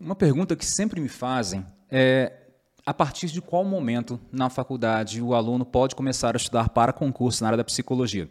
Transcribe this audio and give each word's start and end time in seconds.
Uma 0.00 0.14
pergunta 0.14 0.54
que 0.54 0.64
sempre 0.64 1.00
me 1.00 1.08
fazem 1.08 1.66
é 1.90 2.32
a 2.86 2.94
partir 2.94 3.26
de 3.26 3.42
qual 3.42 3.64
momento 3.64 4.20
na 4.30 4.48
faculdade 4.48 5.20
o 5.20 5.34
aluno 5.34 5.64
pode 5.64 5.96
começar 5.96 6.36
a 6.36 6.38
estudar 6.38 6.68
para 6.68 6.92
concurso 6.92 7.42
na 7.42 7.48
área 7.48 7.56
da 7.56 7.64
psicologia? 7.64 8.30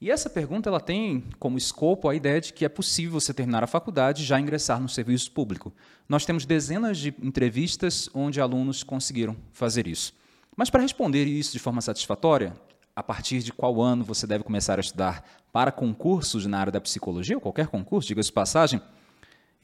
E 0.00 0.10
essa 0.10 0.30
pergunta 0.30 0.70
ela 0.70 0.80
tem 0.80 1.22
como 1.38 1.58
escopo 1.58 2.08
a 2.08 2.14
ideia 2.14 2.40
de 2.40 2.54
que 2.54 2.64
é 2.64 2.70
possível 2.70 3.20
você 3.20 3.34
terminar 3.34 3.62
a 3.62 3.66
faculdade 3.66 4.22
e 4.22 4.24
já 4.24 4.40
ingressar 4.40 4.80
no 4.80 4.88
serviço 4.88 5.30
público. 5.30 5.74
Nós 6.08 6.24
temos 6.24 6.46
dezenas 6.46 6.96
de 6.96 7.14
entrevistas 7.22 8.08
onde 8.14 8.40
alunos 8.40 8.82
conseguiram 8.82 9.36
fazer 9.52 9.86
isso. 9.86 10.14
Mas 10.56 10.70
para 10.70 10.80
responder 10.80 11.26
isso 11.26 11.52
de 11.52 11.58
forma 11.58 11.82
satisfatória, 11.82 12.56
a 12.96 13.02
partir 13.02 13.40
de 13.40 13.52
qual 13.52 13.82
ano 13.82 14.04
você 14.04 14.26
deve 14.26 14.42
começar 14.42 14.78
a 14.78 14.80
estudar 14.80 15.22
para 15.52 15.70
concursos 15.70 16.46
na 16.46 16.58
área 16.58 16.72
da 16.72 16.80
psicologia, 16.80 17.36
ou 17.36 17.42
qualquer 17.42 17.66
concurso, 17.66 18.08
diga-se 18.08 18.32
passagem, 18.32 18.80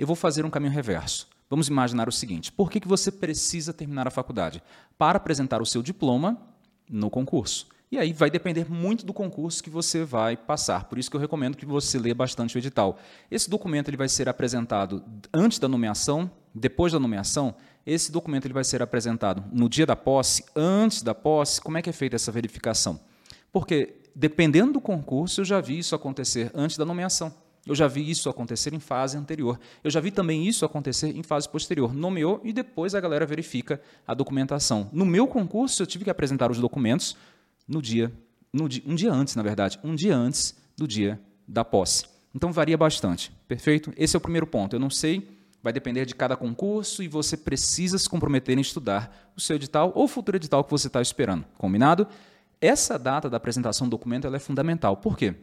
eu 0.01 0.07
vou 0.07 0.17
fazer 0.17 0.47
um 0.47 0.51
caminho 0.51 0.73
reverso. 0.73 1.29
Vamos 1.51 1.69
imaginar 1.69 2.09
o 2.09 2.13
seguinte: 2.13 2.51
por 2.51 2.71
que, 2.71 2.81
que 2.81 2.89
você 2.89 3.13
precisa 3.13 3.71
terminar 3.71 4.09
a 4.09 4.11
faculdade? 4.11 4.63
Para 4.97 5.19
apresentar 5.19 5.61
o 5.61 5.67
seu 5.67 5.83
diploma 5.83 6.41
no 6.89 7.11
concurso. 7.11 7.69
E 7.93 7.99
aí 7.99 8.13
vai 8.13 8.31
depender 8.31 8.71
muito 8.71 9.05
do 9.05 9.13
concurso 9.13 9.63
que 9.63 9.69
você 9.69 10.03
vai 10.03 10.37
passar. 10.37 10.85
Por 10.85 10.97
isso 10.97 11.11
que 11.11 11.17
eu 11.17 11.21
recomendo 11.21 11.57
que 11.57 11.67
você 11.67 11.99
lê 11.99 12.15
bastante 12.15 12.57
o 12.57 12.59
edital. 12.59 12.99
Esse 13.31 13.51
documento 13.51 13.89
ele 13.89 13.97
vai 13.97 14.09
ser 14.09 14.29
apresentado 14.29 15.05
antes 15.35 15.59
da 15.59 15.69
nomeação, 15.69 16.31
depois 16.55 16.93
da 16.93 17.01
nomeação. 17.01 17.55
Esse 17.85 18.11
documento 18.11 18.47
ele 18.47 18.55
vai 18.55 18.65
ser 18.65 18.81
apresentado 18.81 19.45
no 19.53 19.69
dia 19.69 19.85
da 19.85 19.97
posse, 19.97 20.45
antes 20.57 21.03
da 21.03 21.15
posse. 21.15 21.61
Como 21.61 21.77
é 21.77 21.83
que 21.83 21.91
é 21.91 21.93
feita 21.93 22.17
essa 22.17 22.33
verificação? 22.33 23.01
Porque 23.53 23.97
dependendo 24.15 24.75
do 24.75 24.81
concurso, 24.81 25.41
eu 25.41 25.45
já 25.45 25.61
vi 25.61 25.79
isso 25.79 25.95
acontecer 25.95 26.51
antes 26.55 26.77
da 26.77 26.87
nomeação. 26.87 27.35
Eu 27.67 27.75
já 27.75 27.87
vi 27.87 28.09
isso 28.09 28.29
acontecer 28.29 28.73
em 28.73 28.81
fase 28.81 29.17
anterior. 29.17 29.61
Eu 29.85 29.91
já 29.91 30.01
vi 30.01 30.11
também 30.11 30.47
isso 30.47 30.65
acontecer 30.65 31.15
em 31.15 31.23
fase 31.23 31.49
posterior. 31.49 31.95
Nomeou 31.95 32.41
e 32.43 32.53
depois 32.53 32.95
a 32.95 33.01
galera 33.01 33.27
verifica 33.27 33.81
a 34.07 34.15
documentação. 34.15 34.89
No 34.93 35.05
meu 35.05 35.27
concurso, 35.27 35.83
eu 35.83 35.87
tive 35.87 36.05
que 36.05 36.11
apresentar 36.11 36.51
os 36.51 36.59
documentos 36.59 37.17
no 37.69 37.83
dia, 37.83 38.11
no 38.53 38.65
um 38.65 38.95
dia 38.95 39.13
antes, 39.13 39.37
na 39.37 39.43
verdade, 39.43 39.79
um 39.85 39.95
dia 39.95 40.17
antes 40.17 40.57
do 40.77 40.89
dia 40.89 41.21
da 41.47 41.65
posse. 41.65 42.07
Então 42.35 42.53
varia 42.53 42.79
bastante, 42.79 43.31
perfeito? 43.47 43.93
Esse 43.97 44.17
é 44.17 44.19
o 44.19 44.21
primeiro 44.21 44.47
ponto. 44.47 44.75
Eu 44.75 44.81
não 44.81 44.91
sei, 44.91 45.29
vai 45.63 45.73
depender 45.73 46.07
de 46.07 46.15
cada 46.15 46.37
concurso 46.37 47.03
e 47.03 47.09
você 47.09 47.37
precisa 47.37 47.99
se 47.99 48.09
comprometer 48.09 48.57
em 48.57 48.61
estudar 48.61 49.33
o 49.37 49.41
seu 49.41 49.57
edital 49.57 49.93
ou 49.95 50.05
o 50.05 50.09
futuro 50.09 50.37
edital 50.37 50.65
que 50.65 50.71
você 50.71 50.87
está 50.87 51.03
esperando. 51.03 51.45
Combinado? 51.59 52.07
Essa 52.61 52.99
data 52.99 53.29
da 53.29 53.37
apresentação 53.37 53.87
do 53.87 53.91
documento 53.91 54.27
é 54.35 54.39
fundamental. 54.39 54.97
Por 54.97 55.17
quê? 55.17 55.35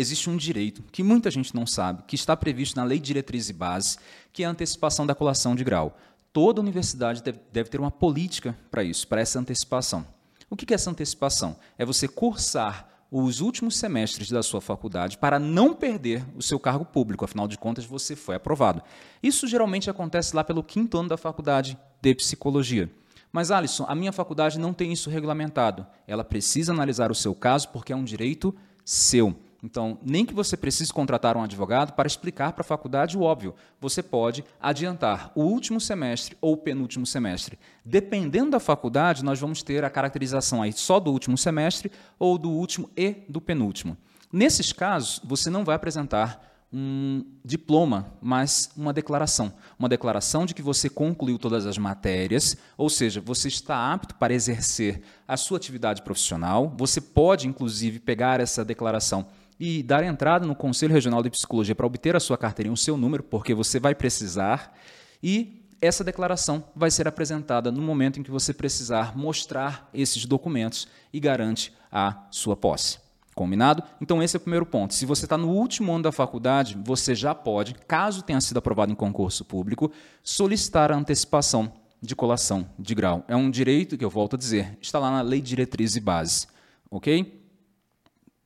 Existe 0.00 0.30
um 0.30 0.36
direito 0.36 0.80
que 0.92 1.02
muita 1.02 1.28
gente 1.28 1.52
não 1.52 1.66
sabe, 1.66 2.04
que 2.06 2.14
está 2.14 2.36
previsto 2.36 2.76
na 2.76 2.84
Lei 2.84 3.00
de 3.00 3.06
Diretriz 3.06 3.48
e 3.48 3.52
Base, 3.52 3.98
que 4.32 4.44
é 4.44 4.46
a 4.46 4.50
antecipação 4.50 5.04
da 5.04 5.12
colação 5.12 5.56
de 5.56 5.64
grau. 5.64 5.98
Toda 6.32 6.60
universidade 6.60 7.20
deve, 7.20 7.40
deve 7.52 7.68
ter 7.68 7.80
uma 7.80 7.90
política 7.90 8.56
para 8.70 8.84
isso, 8.84 9.08
para 9.08 9.20
essa 9.20 9.40
antecipação. 9.40 10.06
O 10.48 10.54
que 10.54 10.72
é 10.72 10.76
essa 10.76 10.88
antecipação? 10.88 11.56
É 11.76 11.84
você 11.84 12.06
cursar 12.06 12.88
os 13.10 13.40
últimos 13.40 13.76
semestres 13.76 14.30
da 14.30 14.40
sua 14.40 14.60
faculdade 14.60 15.18
para 15.18 15.40
não 15.40 15.74
perder 15.74 16.24
o 16.36 16.42
seu 16.42 16.60
cargo 16.60 16.84
público, 16.84 17.24
afinal 17.24 17.48
de 17.48 17.58
contas 17.58 17.84
você 17.84 18.14
foi 18.14 18.36
aprovado. 18.36 18.80
Isso 19.20 19.48
geralmente 19.48 19.90
acontece 19.90 20.36
lá 20.36 20.44
pelo 20.44 20.62
quinto 20.62 20.96
ano 20.96 21.08
da 21.08 21.16
faculdade 21.16 21.76
de 22.00 22.14
psicologia. 22.14 22.88
Mas, 23.32 23.50
Alisson, 23.50 23.84
a 23.88 23.96
minha 23.96 24.12
faculdade 24.12 24.60
não 24.60 24.72
tem 24.72 24.92
isso 24.92 25.10
regulamentado. 25.10 25.84
Ela 26.06 26.22
precisa 26.22 26.72
analisar 26.72 27.10
o 27.10 27.16
seu 27.16 27.34
caso 27.34 27.70
porque 27.70 27.92
é 27.92 27.96
um 27.96 28.04
direito 28.04 28.54
seu. 28.84 29.36
Então, 29.62 29.98
nem 30.04 30.24
que 30.24 30.32
você 30.32 30.56
precise 30.56 30.92
contratar 30.92 31.36
um 31.36 31.42
advogado 31.42 31.92
para 31.92 32.06
explicar 32.06 32.52
para 32.52 32.62
a 32.62 32.64
faculdade 32.64 33.18
o 33.18 33.22
óbvio. 33.22 33.54
Você 33.80 34.02
pode 34.02 34.44
adiantar 34.60 35.32
o 35.34 35.42
último 35.42 35.80
semestre 35.80 36.36
ou 36.40 36.52
o 36.52 36.56
penúltimo 36.56 37.04
semestre. 37.04 37.58
Dependendo 37.84 38.52
da 38.52 38.60
faculdade, 38.60 39.24
nós 39.24 39.40
vamos 39.40 39.62
ter 39.62 39.84
a 39.84 39.90
caracterização 39.90 40.62
aí 40.62 40.72
só 40.72 41.00
do 41.00 41.10
último 41.10 41.36
semestre 41.36 41.90
ou 42.18 42.38
do 42.38 42.50
último 42.50 42.88
e 42.96 43.24
do 43.28 43.40
penúltimo. 43.40 43.96
Nesses 44.32 44.72
casos, 44.72 45.20
você 45.24 45.50
não 45.50 45.64
vai 45.64 45.74
apresentar 45.74 46.46
um 46.72 47.24
diploma, 47.44 48.12
mas 48.20 48.70
uma 48.76 48.92
declaração. 48.92 49.52
Uma 49.78 49.88
declaração 49.88 50.44
de 50.44 50.54
que 50.54 50.62
você 50.62 50.88
concluiu 50.88 51.38
todas 51.38 51.66
as 51.66 51.78
matérias, 51.78 52.56
ou 52.76 52.90
seja, 52.90 53.20
você 53.20 53.48
está 53.48 53.92
apto 53.92 54.14
para 54.14 54.34
exercer 54.34 55.02
a 55.26 55.36
sua 55.36 55.56
atividade 55.56 56.02
profissional. 56.02 56.72
Você 56.76 57.00
pode, 57.00 57.48
inclusive, 57.48 57.98
pegar 57.98 58.38
essa 58.38 58.64
declaração 58.64 59.26
e 59.58 59.82
dar 59.82 60.04
entrada 60.04 60.46
no 60.46 60.54
Conselho 60.54 60.94
Regional 60.94 61.22
de 61.22 61.30
Psicologia 61.30 61.74
para 61.74 61.86
obter 61.86 62.14
a 62.14 62.20
sua 62.20 62.38
carteirinha, 62.38 62.72
o 62.72 62.76
seu 62.76 62.96
número, 62.96 63.22
porque 63.22 63.54
você 63.54 63.80
vai 63.80 63.94
precisar. 63.94 64.76
E 65.22 65.66
essa 65.80 66.04
declaração 66.04 66.64
vai 66.74 66.90
ser 66.90 67.06
apresentada 67.06 67.70
no 67.70 67.82
momento 67.82 68.18
em 68.18 68.22
que 68.22 68.30
você 68.30 68.52
precisar 68.52 69.16
mostrar 69.16 69.88
esses 69.92 70.24
documentos 70.24 70.88
e 71.12 71.20
garante 71.20 71.72
a 71.90 72.26
sua 72.30 72.56
posse. 72.56 72.98
Combinado? 73.34 73.84
Então, 74.00 74.20
esse 74.20 74.36
é 74.36 74.38
o 74.38 74.40
primeiro 74.40 74.66
ponto. 74.66 74.94
Se 74.94 75.06
você 75.06 75.24
está 75.24 75.38
no 75.38 75.48
último 75.48 75.92
ano 75.92 76.02
da 76.02 76.10
faculdade, 76.10 76.76
você 76.84 77.14
já 77.14 77.34
pode, 77.34 77.74
caso 77.86 78.22
tenha 78.22 78.40
sido 78.40 78.56
aprovado 78.56 78.90
em 78.90 78.96
concurso 78.96 79.44
público, 79.44 79.92
solicitar 80.24 80.90
a 80.90 80.96
antecipação 80.96 81.72
de 82.02 82.16
colação 82.16 82.68
de 82.76 82.94
grau. 82.96 83.24
É 83.28 83.36
um 83.36 83.48
direito 83.48 83.96
que 83.96 84.04
eu 84.04 84.10
volto 84.10 84.34
a 84.34 84.38
dizer, 84.38 84.76
está 84.80 84.98
lá 84.98 85.10
na 85.10 85.22
Lei 85.22 85.40
Diretriz 85.40 85.94
e 85.94 86.00
Base. 86.00 86.48
Ok? 86.90 87.40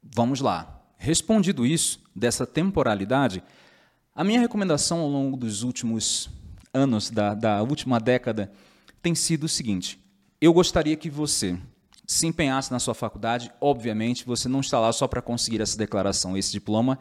Vamos 0.03 0.41
lá. 0.41 0.82
Respondido 1.03 1.67
isso, 1.67 2.01
dessa 2.15 2.47
temporalidade, 2.47 3.43
a 4.15 4.23
minha 4.23 4.39
recomendação 4.39 5.01
ao 5.01 5.09
longo 5.09 5.37
dos 5.37 5.65
últimos 5.65 6.31
anos, 6.73 7.11
da, 7.11 7.35
da 7.35 7.61
última 7.61 7.99
década, 7.99 8.53
tem 9.03 9.13
sido 9.13 9.43
o 9.43 9.49
seguinte: 9.49 10.01
eu 10.41 10.53
gostaria 10.53 10.97
que 10.97 11.11
você 11.11 11.59
se 12.07 12.25
empenhasse 12.25 12.71
na 12.71 12.79
sua 12.79 12.95
faculdade, 12.95 13.51
obviamente, 13.61 14.25
você 14.25 14.49
não 14.49 14.61
está 14.61 14.79
lá 14.79 14.93
só 14.93 15.09
para 15.09 15.21
conseguir 15.21 15.61
essa 15.61 15.77
declaração, 15.77 16.37
esse 16.37 16.53
diploma, 16.53 16.97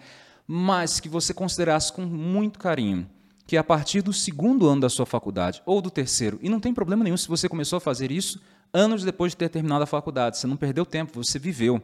mas 0.48 1.00
que 1.00 1.08
você 1.08 1.32
considerasse 1.32 1.94
com 1.94 2.02
muito 2.02 2.58
carinho 2.58 3.08
que 3.46 3.56
a 3.56 3.64
partir 3.64 4.02
do 4.02 4.12
segundo 4.12 4.68
ano 4.68 4.82
da 4.82 4.90
sua 4.90 5.06
faculdade 5.06 5.62
ou 5.64 5.80
do 5.80 5.92
terceiro, 5.92 6.40
e 6.42 6.50
não 6.50 6.60
tem 6.60 6.74
problema 6.74 7.04
nenhum 7.04 7.18
se 7.18 7.28
você 7.28 7.48
começou 7.48 7.78
a 7.78 7.80
fazer 7.80 8.12
isso 8.12 8.42
anos 8.74 9.04
depois 9.04 9.34
de 9.34 9.38
ter 9.38 9.50
terminado 9.50 9.84
a 9.84 9.88
faculdade, 9.88 10.40
você 10.40 10.48
não 10.48 10.58
perdeu 10.58 10.88
tempo, 10.88 11.24
você 11.24 11.38
viveu 11.38 11.80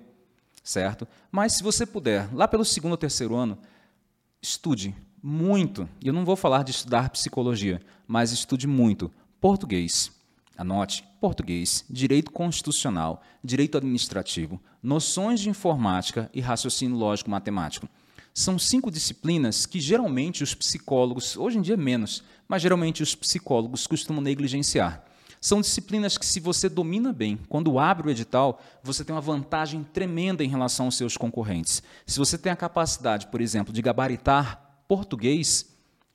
certo? 0.67 1.07
Mas 1.31 1.53
se 1.53 1.63
você 1.63 1.85
puder, 1.85 2.29
lá 2.35 2.45
pelo 2.45 2.65
segundo 2.65 2.91
ou 2.91 2.97
terceiro 2.97 3.35
ano, 3.35 3.57
estude 4.41 4.93
muito. 5.23 5.87
Eu 6.03 6.11
não 6.11 6.25
vou 6.25 6.35
falar 6.35 6.63
de 6.63 6.71
estudar 6.71 7.09
psicologia, 7.09 7.81
mas 8.05 8.33
estude 8.33 8.67
muito 8.67 9.09
português. 9.39 10.11
Anote: 10.57 11.05
português, 11.21 11.85
direito 11.89 12.31
constitucional, 12.31 13.21
direito 13.41 13.77
administrativo, 13.77 14.61
noções 14.83 15.39
de 15.39 15.49
informática 15.49 16.29
e 16.33 16.41
raciocínio 16.41 16.97
lógico 16.97 17.29
matemático. 17.29 17.87
São 18.33 18.59
cinco 18.59 18.91
disciplinas 18.91 19.65
que 19.65 19.79
geralmente 19.79 20.43
os 20.43 20.53
psicólogos, 20.53 21.37
hoje 21.37 21.57
em 21.57 21.61
dia 21.61 21.77
menos, 21.77 22.23
mas 22.45 22.61
geralmente 22.61 23.01
os 23.01 23.15
psicólogos 23.15 23.87
costumam 23.87 24.21
negligenciar. 24.21 25.06
São 25.39 25.61
disciplinas 25.61 26.17
que, 26.17 26.25
se 26.25 26.39
você 26.39 26.67
domina 26.67 27.13
bem, 27.13 27.39
quando 27.47 27.77
abre 27.79 28.07
o 28.07 28.11
edital, 28.11 28.61
você 28.83 29.03
tem 29.03 29.15
uma 29.15 29.21
vantagem 29.21 29.83
tremenda 29.83 30.43
em 30.43 30.47
relação 30.47 30.87
aos 30.87 30.97
seus 30.97 31.15
concorrentes. 31.15 31.83
Se 32.05 32.19
você 32.19 32.37
tem 32.37 32.51
a 32.51 32.55
capacidade, 32.55 33.27
por 33.27 33.41
exemplo, 33.41 33.73
de 33.73 33.81
gabaritar 33.81 34.81
português, 34.87 35.65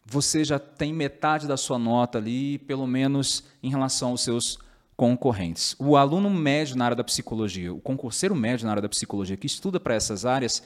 você 0.05 0.45
já 0.45 0.59
tem 0.59 0.93
metade 0.93 1.47
da 1.47 1.57
sua 1.57 1.79
nota 1.79 2.19
ali, 2.19 2.59
pelo 2.59 2.87
menos 2.87 3.45
em 3.63 3.71
relação 3.71 4.11
aos 4.11 4.23
seus 4.23 4.59
concorrentes. 4.97 5.75
O 5.79 5.97
aluno 5.97 6.29
médio 6.29 6.77
na 6.77 6.85
área 6.85 6.97
da 6.97 7.05
psicologia, 7.05 7.73
o 7.73 7.81
concurseiro 7.81 8.35
médio 8.35 8.67
na 8.67 8.73
área 8.73 8.83
da 8.83 8.89
psicologia 8.89 9.37
que 9.37 9.47
estuda 9.47 9.81
para 9.81 9.95
essas 9.95 10.25
áreas, 10.27 10.63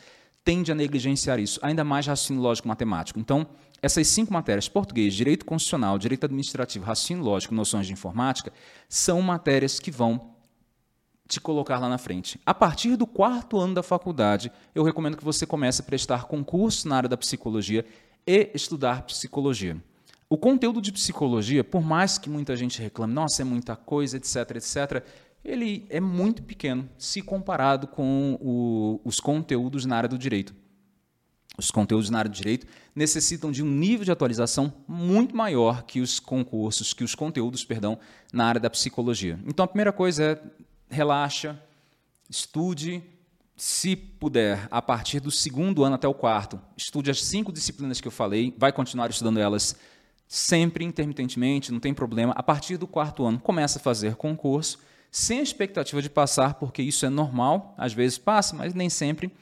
tende 0.47 0.71
a 0.71 0.77
negligenciar 0.77 1.41
isso, 1.41 1.59
ainda 1.61 1.83
mais 1.83 2.07
raciocínio 2.07 2.41
lógico 2.41 2.69
matemático. 2.69 3.19
Então, 3.19 3.49
essas 3.83 4.07
cinco 4.07 4.33
matérias, 4.33 4.69
português, 4.69 5.13
direito 5.13 5.45
constitucional, 5.45 5.99
direito 5.99 6.25
administrativo, 6.25 6.85
raciocínio 6.85 7.25
lógico, 7.25 7.53
noções 7.53 7.89
de 7.89 7.93
informática, 7.93 8.53
são 8.89 9.21
matérias 9.21 9.81
que 9.81 9.91
vão 9.91 10.31
te 11.27 11.41
colocar 11.41 11.81
lá 11.81 11.89
na 11.89 11.99
frente. 11.99 12.41
A 12.47 12.55
partir 12.55 12.95
do 12.95 13.09
quarto 13.09 13.59
ano 13.59 13.75
da 13.75 13.83
faculdade, 13.83 14.53
eu 14.73 14.85
recomendo 14.85 15.17
que 15.17 15.25
você 15.25 15.45
comece 15.45 15.83
a 15.83 15.85
prestar 15.85 16.27
concurso 16.27 16.87
na 16.89 16.97
área 16.97 17.09
da 17.09 17.17
psicologia 17.17 17.85
e 18.25 18.49
estudar 18.55 19.03
psicologia. 19.03 19.77
O 20.31 20.39
conteúdo 20.39 20.81
de 20.81 20.93
psicologia, 20.93 21.65
por 21.65 21.83
mais 21.83 22.19
que 22.19 22.31
muita 22.31 22.55
gente 22.55 22.81
reclame, 22.81 23.13
nossa, 23.13 23.43
é 23.43 23.45
muita 23.45 23.75
coisa, 23.75 24.17
etc, 24.17 24.37
etc, 24.55 25.05
ele 25.47 25.87
é 25.89 26.01
muito 26.01 26.43
pequeno 26.43 26.89
se 26.99 27.23
comparado 27.23 27.87
com 27.87 28.37
o, 28.41 29.01
os 29.05 29.21
conteúdos 29.21 29.85
na 29.85 29.97
área 29.97 30.09
do 30.09 30.19
direito 30.19 30.55
os 31.59 31.71
conteúdos 31.71 32.11
na 32.11 32.19
área 32.19 32.31
de 32.31 32.37
direito 32.37 32.67
necessitam 32.95 33.51
de 33.51 33.63
um 33.63 33.67
nível 33.67 34.05
de 34.05 34.13
atualização 34.13 34.73
muito 34.87 35.35
maior 35.35 35.85
que 35.85 36.01
os 36.01 36.21
concursos, 36.21 36.93
que 36.93 37.05
os 37.05 37.15
conteúdos, 37.15 37.65
perdão, 37.65 37.99
na 38.33 38.47
área 38.47 38.61
da 38.61 38.69
psicologia. 38.69 39.39
Então 39.47 39.65
a 39.65 39.69
primeira 39.69 39.93
coisa 39.93 40.23
é 40.25 40.43
relaxa, 40.95 41.61
estude, 42.29 43.03
se 43.57 43.97
puder, 43.97 44.69
a 44.71 44.83
partir 44.83 45.21
do 45.21 45.31
segundo 45.31 45.83
ano 45.83 45.95
até 45.95 46.07
o 46.07 46.15
quarto, 46.15 46.61
estude 46.77 47.11
as 47.11 47.25
cinco 47.25 47.51
disciplinas 47.51 48.01
que 48.01 48.09
eu 48.09 48.13
falei, 48.13 48.55
vai 48.59 48.71
continuar 48.71 49.09
estudando 49.09 49.39
elas 49.39 49.77
sempre 50.29 50.85
intermitentemente, 50.85 51.73
não 51.73 51.81
tem 51.81 51.95
problema. 51.95 52.33
A 52.37 52.43
partir 52.43 52.77
do 52.77 52.87
quarto 52.87 53.25
ano, 53.25 53.39
começa 53.39 53.79
a 53.79 53.83
fazer 53.83 54.17
concurso, 54.17 54.79
sem 55.17 55.41
a 55.41 55.43
expectativa 55.43 56.03
de 56.03 56.11
passar, 56.11 56.57
porque 56.57 56.83
isso 56.83 57.07
é 57.07 57.09
normal, 57.09 57.75
às 57.79 57.95
vezes 57.95 58.19
passa, 58.19 58.55
mas 58.55 58.75
nem 58.75 58.91
sempre. 58.91 59.33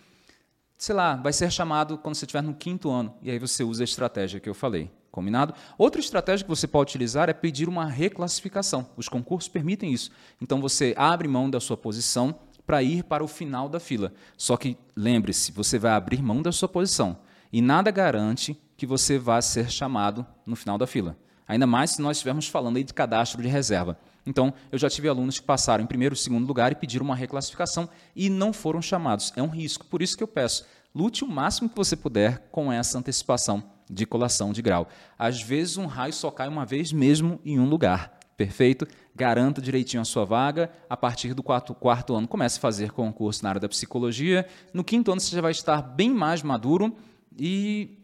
Sei 0.79 0.95
lá, 0.95 1.17
vai 1.17 1.33
ser 1.33 1.51
chamado 1.51 1.99
quando 1.99 2.15
você 2.15 2.25
estiver 2.25 2.45
no 2.45 2.55
quinto 2.55 2.89
ano, 2.91 3.13
e 3.21 3.29
aí 3.29 3.41
você 3.41 3.65
usa 3.65 3.83
a 3.83 3.85
estratégia 3.85 4.39
que 4.39 4.49
eu 4.49 4.55
falei. 4.55 4.89
Combinado? 5.11 5.53
Outra 5.77 6.01
estratégia 6.01 6.45
que 6.45 6.49
você 6.49 6.69
pode 6.69 6.91
utilizar 6.91 7.29
é 7.29 7.33
pedir 7.33 7.69
uma 7.69 7.87
reclassificação. 7.87 8.89
Os 8.97 9.09
concursos 9.09 9.49
permitem 9.49 9.93
isso. 9.93 10.13
Então 10.41 10.61
você 10.61 10.95
abre 10.97 11.27
mão 11.27 11.51
da 11.51 11.59
sua 11.59 11.77
posição 11.77 12.39
para 12.65 12.81
ir 12.81 13.03
para 13.03 13.25
o 13.25 13.29
final 13.29 13.69
da 13.69 13.81
fila. 13.81 14.15
Só 14.37 14.57
que 14.57 14.79
lembre-se, 14.95 15.51
você 15.51 15.77
vai 15.77 15.91
abrir 15.91 16.23
mão 16.23 16.41
da 16.41 16.53
sua 16.53 16.69
posição 16.69 17.19
e 17.53 17.61
nada 17.61 17.91
garante 17.91 18.57
que 18.77 18.87
você 18.87 19.19
vá 19.19 19.43
ser 19.43 19.69
chamado 19.69 20.25
no 20.47 20.55
final 20.55 20.79
da 20.79 20.87
fila. 20.87 21.17
Ainda 21.47 21.67
mais 21.67 21.91
se 21.91 22.03
nós 22.03 22.17
estivermos 22.17 22.49
falando 22.49 22.77
aí 22.77 22.85
de 22.85 22.95
cadastro 22.95 23.43
de 23.43 23.49
reserva. 23.49 23.99
Então, 24.27 24.55
eu 24.73 24.79
já 24.79 24.89
tive 24.89 25.09
alunos 25.09 25.39
que 25.39 25.45
passaram 25.45 25.85
em 25.85 25.87
primeiro 25.87 26.15
e 26.15 26.19
segundo 26.19 26.47
lugar 26.47 26.73
e 26.73 26.75
pediram 26.75 27.05
uma 27.05 27.15
reclassificação 27.15 27.89
e 28.17 28.31
não 28.31 28.53
foram 28.53 28.81
chamados. 28.81 29.33
É 29.37 29.43
um 29.43 29.49
risco. 29.49 29.85
Por 29.85 30.01
isso 30.01 30.17
que 30.17 30.23
eu 30.23 30.29
peço, 30.29 30.65
lute 30.95 31.25
o 31.25 31.29
máximo 31.29 31.69
que 31.69 31.77
você 31.77 31.95
puder 31.95 32.49
com 32.51 32.73
essa 32.73 32.99
antecipação 32.99 33.63
de 33.91 34.07
colação 34.07 34.53
de 34.53 34.63
grau. 34.63 34.89
Às 35.19 35.43
vezes 35.43 35.77
um 35.77 35.87
raio 35.87 36.13
só 36.13 36.31
cai 36.31 36.49
uma 36.49 36.65
vez 36.65 36.93
mesmo 36.93 37.39
em 37.45 37.61
um 37.61 37.69
lugar. 37.69 38.19
Perfeito? 38.37 38.87
Garanta 39.15 39.61
direitinho 39.61 40.01
a 40.01 40.05
sua 40.05 40.25
vaga. 40.25 40.71
A 40.89 40.97
partir 40.97 41.35
do 41.35 41.43
quarto, 41.43 41.75
quarto 41.75 42.15
ano, 42.15 42.27
comece 42.27 42.59
a 42.59 42.61
fazer 42.61 42.91
concurso 42.91 43.43
na 43.43 43.51
área 43.51 43.61
da 43.61 43.69
psicologia. 43.69 44.47
No 44.73 44.83
quinto 44.83 45.13
ano, 45.13 45.21
você 45.21 45.37
já 45.37 45.43
vai 45.43 45.53
estar 45.53 45.83
bem 45.83 46.11
mais 46.11 46.43
maduro 46.43 46.97
e, 47.39 47.99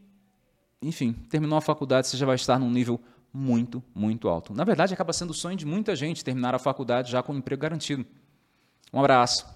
enfim, 0.82 1.12
terminou 1.28 1.58
a 1.58 1.60
faculdade, 1.60 2.06
você 2.06 2.16
já 2.16 2.26
vai 2.26 2.36
estar 2.36 2.58
num 2.58 2.70
nível 2.70 3.00
muito, 3.32 3.82
muito 3.94 4.28
alto. 4.28 4.52
Na 4.54 4.64
verdade, 4.64 4.94
acaba 4.94 5.12
sendo 5.12 5.30
o 5.30 5.34
sonho 5.34 5.56
de 5.56 5.66
muita 5.66 5.94
gente 5.94 6.24
terminar 6.24 6.54
a 6.54 6.58
faculdade 6.58 7.10
já 7.10 7.22
com 7.22 7.32
um 7.32 7.38
emprego 7.38 7.62
garantido. 7.62 8.04
Um 8.92 8.98
abraço. 8.98 9.44
Tchau. 9.44 9.54